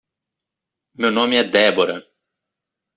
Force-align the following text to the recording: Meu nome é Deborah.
Meu 0.99 1.11
nome 1.17 1.35
é 1.35 1.43
Deborah. 1.43 2.01